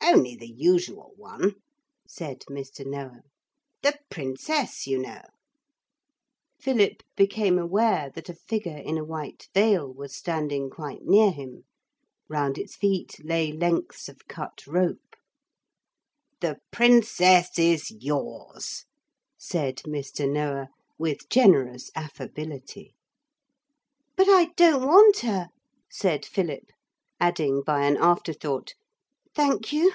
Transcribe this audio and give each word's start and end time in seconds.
'Only 0.00 0.34
the 0.36 0.48
usual 0.48 1.12
one,' 1.16 1.56
said 2.08 2.40
Mr 2.48 2.86
Noah. 2.86 3.20
'The 3.82 3.98
Princess, 4.10 4.86
you 4.86 4.96
know.' 4.96 5.20
Philip 6.58 7.02
became 7.14 7.58
aware 7.58 8.10
that 8.14 8.30
a 8.30 8.34
figure 8.34 8.78
in 8.78 8.96
a 8.96 9.04
white 9.04 9.48
veil 9.52 9.92
was 9.92 10.16
standing 10.16 10.70
quite 10.70 11.02
near 11.02 11.30
him; 11.30 11.64
round 12.26 12.56
its 12.56 12.74
feet 12.74 13.22
lay 13.22 13.52
lengths 13.52 14.08
of 14.08 14.26
cut 14.26 14.66
rope. 14.66 15.14
'The 16.40 16.56
Princess 16.72 17.58
is 17.58 17.90
yours,' 17.90 18.86
said 19.36 19.76
Mr. 19.86 20.26
Noah, 20.30 20.70
with 20.98 21.28
generous 21.28 21.90
affability. 21.94 22.94
'But 24.16 24.30
I 24.30 24.46
don't 24.56 24.86
want 24.86 25.18
her,' 25.18 25.50
said 25.90 26.24
Philip, 26.24 26.70
adding 27.20 27.60
by 27.60 27.84
an 27.84 27.98
afterthought, 27.98 28.72
'thank 29.34 29.72
you.' 29.72 29.92